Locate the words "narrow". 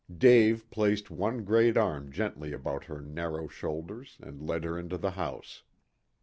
3.01-3.47